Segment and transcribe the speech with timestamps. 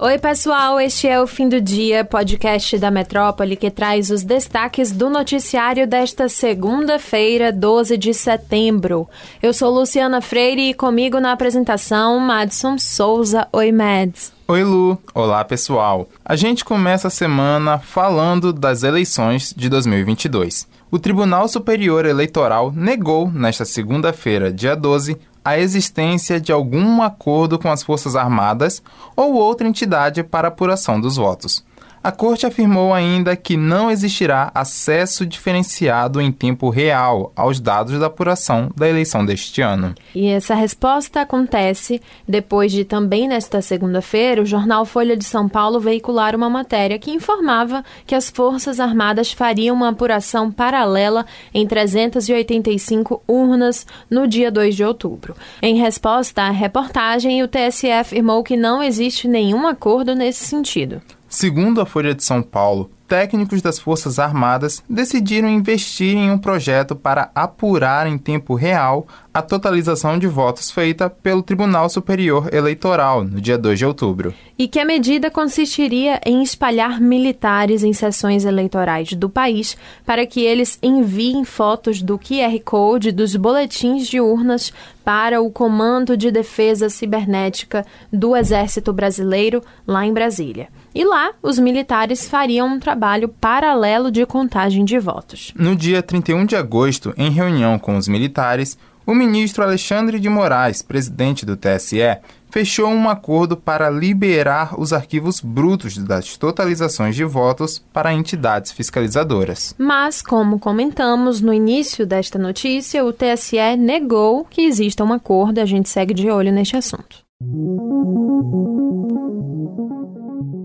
[0.00, 4.92] Oi, pessoal, este é o Fim do Dia, podcast da Metrópole que traz os destaques
[4.92, 9.08] do noticiário desta segunda-feira, 12 de setembro.
[9.42, 13.48] Eu sou Luciana Freire e comigo na apresentação, Madison Souza.
[13.52, 14.32] Oi, Mads.
[14.46, 14.96] Oi, Lu.
[15.12, 16.08] Olá, pessoal.
[16.24, 20.68] A gente começa a semana falando das eleições de 2022.
[20.92, 27.70] O Tribunal Superior Eleitoral negou, nesta segunda-feira, dia 12, a existência de algum acordo com
[27.70, 28.82] as Forças Armadas
[29.16, 31.64] ou outra entidade para apuração dos votos.
[32.02, 38.06] A corte afirmou ainda que não existirá acesso diferenciado em tempo real aos dados da
[38.06, 39.94] apuração da eleição deste ano.
[40.14, 45.80] E essa resposta acontece depois de também nesta segunda-feira o jornal Folha de São Paulo
[45.80, 53.22] veicular uma matéria que informava que as Forças Armadas fariam uma apuração paralela em 385
[53.26, 55.34] urnas no dia 2 de outubro.
[55.60, 61.02] Em resposta à reportagem, o TSE afirmou que não existe nenhum acordo nesse sentido.
[61.28, 66.96] Segundo a Folha de São Paulo, técnicos das Forças Armadas decidiram investir em um projeto
[66.96, 73.40] para apurar em tempo real a totalização de votos feita pelo Tribunal Superior Eleitoral no
[73.40, 74.34] dia 2 de outubro.
[74.58, 80.40] E que a medida consistiria em espalhar militares em sessões eleitorais do país para que
[80.40, 84.72] eles enviem fotos do QR Code dos boletins de urnas
[85.08, 90.68] para o Comando de Defesa Cibernética do Exército Brasileiro lá em Brasília.
[90.94, 95.54] E lá, os militares fariam um trabalho paralelo de contagem de votos.
[95.56, 100.82] No dia 31 de agosto, em reunião com os militares, o ministro Alexandre de Moraes,
[100.82, 102.18] presidente do TSE,
[102.50, 109.74] fechou um acordo para liberar os arquivos brutos das totalizações de votos para entidades fiscalizadoras.
[109.78, 115.60] Mas, como comentamos no início desta notícia, o TSE negou que exista um acordo e
[115.60, 117.27] a gente segue de olho neste assunto.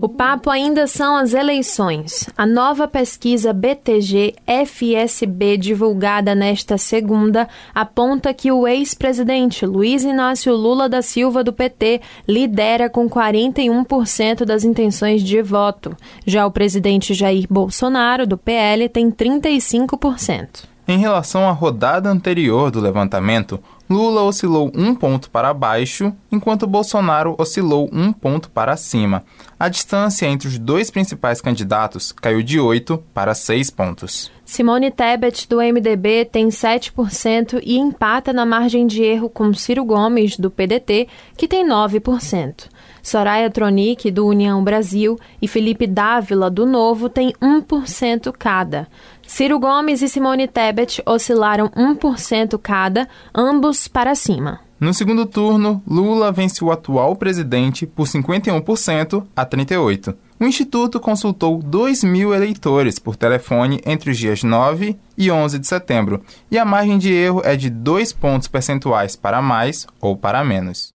[0.02, 2.28] O papo ainda são as eleições.
[2.36, 11.00] A nova pesquisa BTG-FSB, divulgada nesta segunda, aponta que o ex-presidente Luiz Inácio Lula da
[11.00, 15.96] Silva, do PT, lidera com 41% das intenções de voto.
[16.26, 20.74] Já o presidente Jair Bolsonaro, do PL, tem 35%.
[20.86, 23.58] Em relação à rodada anterior do levantamento,
[23.88, 29.22] Lula oscilou um ponto para baixo, enquanto Bolsonaro oscilou um ponto para cima.
[29.58, 34.32] A distância entre os dois principais candidatos caiu de 8 para 6 pontos.
[34.44, 40.36] Simone Tebet, do MDB, tem 7% e empata na margem de erro com Ciro Gomes,
[40.36, 42.68] do PDT, que tem 9%.
[43.02, 48.86] Soraya Tronic, do União Brasil, e Felipe Dávila, do Novo, têm 1% cada.
[49.26, 54.60] Ciro Gomes e Simone Tebet oscilaram 1% cada, ambos para cima.
[54.78, 60.14] No segundo turno, Lula vence o atual presidente por 51% a 38%.
[60.38, 65.66] O Instituto consultou 2 mil eleitores por telefone entre os dias 9 e 11 de
[65.66, 70.44] setembro, e a margem de erro é de 2 pontos percentuais para mais ou para
[70.44, 70.92] menos.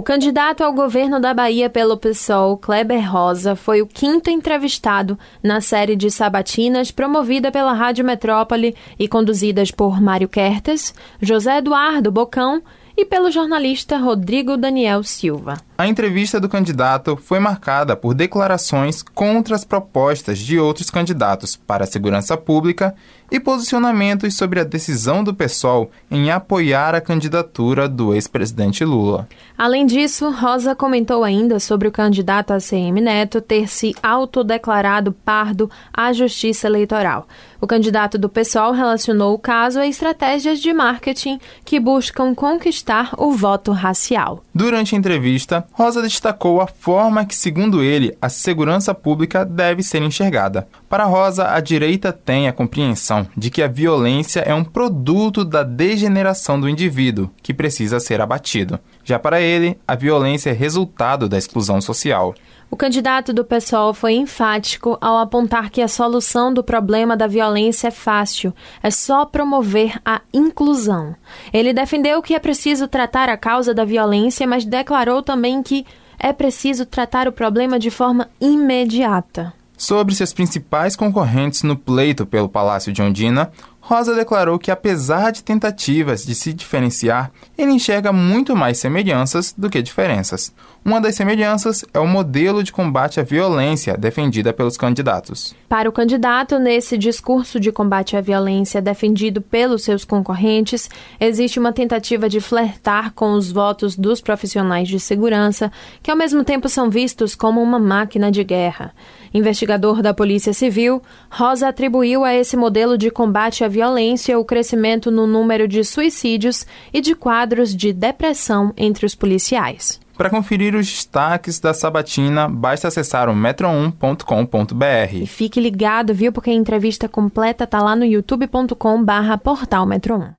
[0.00, 5.60] O candidato ao governo da Bahia pelo PSOL, Kleber Rosa, foi o quinto entrevistado na
[5.60, 12.62] série de sabatinas promovida pela Rádio Metrópole e conduzidas por Mário Kertes, José Eduardo Bocão
[12.96, 15.58] e pelo jornalista Rodrigo Daniel Silva.
[15.80, 21.84] A entrevista do candidato foi marcada por declarações contra as propostas de outros candidatos para
[21.84, 22.94] a segurança pública
[23.30, 29.26] e posicionamentos sobre a decisão do PSOL em apoiar a candidatura do ex-presidente Lula.
[29.56, 36.12] Além disso, Rosa comentou ainda sobre o candidato ACM Neto ter se autodeclarado pardo à
[36.12, 37.26] Justiça Eleitoral.
[37.60, 43.32] O candidato do PSOL relacionou o caso a estratégias de marketing que buscam conquistar o
[43.32, 44.42] voto racial.
[44.54, 50.02] Durante a entrevista, Rosa destacou a forma que, segundo ele, a segurança pública deve ser
[50.02, 50.66] enxergada.
[50.88, 55.62] Para Rosa, a direita tem a compreensão de que a violência é um produto da
[55.62, 58.78] degeneração do indivíduo, que precisa ser abatido.
[59.04, 62.34] Já para ele, a violência é resultado da exclusão social.
[62.70, 67.88] O candidato do PSOL foi enfático ao apontar que a solução do problema da violência
[67.88, 71.16] é fácil, é só promover a inclusão.
[71.52, 75.84] Ele defendeu que é preciso tratar a causa da violência, mas declarou também que
[76.16, 79.52] é preciso tratar o problema de forma imediata.
[79.76, 85.42] Sobre seus principais concorrentes no pleito pelo Palácio de Ondina, Rosa declarou que, apesar de
[85.42, 90.52] tentativas de se diferenciar, ele enxerga muito mais semelhanças do que diferenças.
[90.82, 95.54] Uma das semelhanças é o modelo de combate à violência defendida pelos candidatos.
[95.68, 100.88] Para o candidato, nesse discurso de combate à violência defendido pelos seus concorrentes,
[101.18, 105.70] existe uma tentativa de flertar com os votos dos profissionais de segurança,
[106.02, 108.92] que ao mesmo tempo são vistos como uma máquina de guerra.
[109.32, 111.00] Investigador da Polícia Civil,
[111.30, 116.66] Rosa atribuiu a esse modelo de combate à violência o crescimento no número de suicídios
[116.92, 119.98] e de quadros de depressão entre os policiais.
[120.20, 125.14] Para conferir os destaques da sabatina, basta acessar o metro1.com.br.
[125.14, 126.30] E fique ligado, viu?
[126.30, 130.34] Porque a entrevista completa tá lá no youtube.com/barra portal Metro1.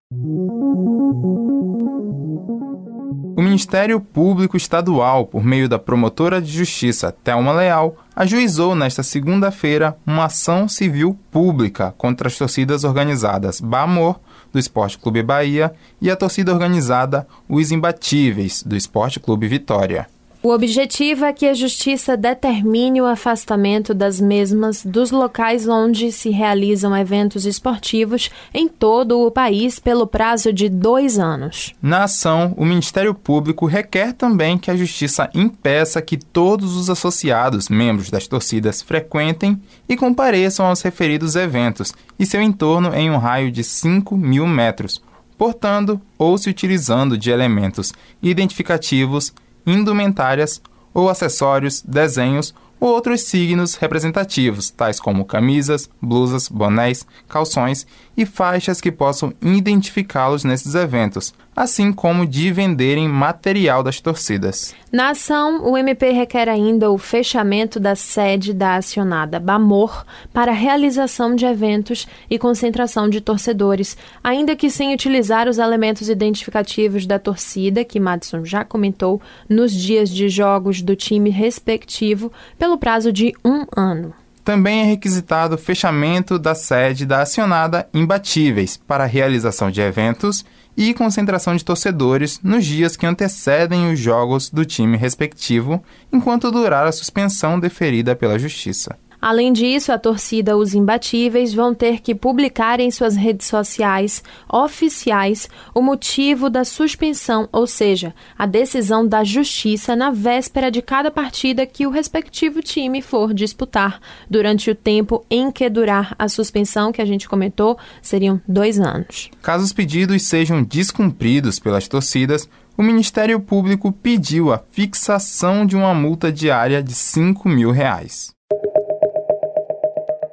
[3.42, 9.98] O Ministério Público Estadual, por meio da promotora de justiça Thelma Leal, ajuizou nesta segunda-feira
[10.06, 14.20] uma ação civil pública contra as torcidas organizadas Bamor,
[14.54, 20.08] do Esporte Clube Bahia, e a torcida organizada Os Imbatíveis, do Esporte Clube Vitória.
[20.44, 26.32] O objetivo é que a Justiça determine o afastamento das mesmas dos locais onde se
[26.32, 31.76] realizam eventos esportivos em todo o país pelo prazo de dois anos.
[31.80, 37.70] Na ação, o Ministério Público requer também que a Justiça impeça que todos os associados,
[37.70, 43.52] membros das torcidas, frequentem e compareçam aos referidos eventos e seu entorno em um raio
[43.52, 45.04] de 5 mil metros,
[45.38, 47.94] portando ou se utilizando de elementos
[48.24, 49.32] identificativos
[49.66, 50.62] indumentárias
[50.94, 57.86] ou acessórios, desenhos ou outros signos representativos, tais como camisas, blusas, bonés, calções
[58.18, 64.74] e faixas que possam identificá-los nesses eventos, assim como de venderem material das torcidas.
[64.92, 71.36] Na ação, o MP requer ainda o fechamento da sede da acionada Bamor para realização
[71.36, 77.86] de eventos e concentração de torcedores, ainda que sem utilizar os elementos identificativos da torcida,
[77.86, 83.66] que Madison já comentou, nos dias de jogos do time respectivo, pelo prazo de um
[83.76, 84.14] ano.
[84.44, 90.44] Também é requisitado o fechamento da sede da acionada Imbatíveis para realização de eventos
[90.76, 96.88] e concentração de torcedores nos dias que antecedem os jogos do time respectivo, enquanto durar
[96.88, 98.98] a suspensão deferida pela Justiça.
[99.22, 105.48] Além disso, a torcida Os Imbatíveis vão ter que publicar em suas redes sociais oficiais
[105.76, 111.68] o motivo da suspensão, ou seja, a decisão da justiça na véspera de cada partida
[111.68, 117.02] que o respectivo time for disputar durante o tempo em que durar a suspensão, que
[117.02, 119.30] a gente comentou, seriam dois anos.
[119.42, 125.94] Caso os pedidos sejam descumpridos pelas torcidas, o Ministério Público pediu a fixação de uma
[125.94, 128.34] multa diária de 5 mil reais.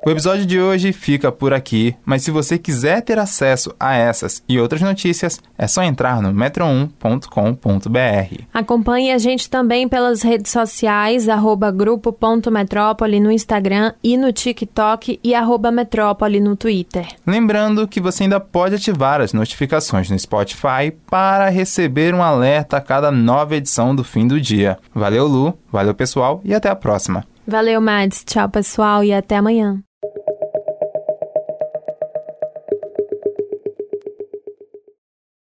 [0.08, 4.42] O episódio de hoje fica por aqui, mas se você quiser ter acesso a essas
[4.48, 8.42] e outras notícias, é só entrar no metro1.com.br.
[8.54, 15.34] Acompanhe a gente também pelas redes sociais, arroba grupo.metrópole no Instagram e no TikTok e
[15.34, 17.06] arroba metrópole no Twitter.
[17.26, 22.80] Lembrando que você ainda pode ativar as notificações no Spotify para receber um alerta a
[22.80, 24.78] cada nova edição do fim do dia.
[24.94, 27.26] Valeu, Lu, valeu pessoal e até a próxima.
[27.46, 28.24] Valeu, Mads.
[28.24, 29.82] Tchau, pessoal, e até amanhã.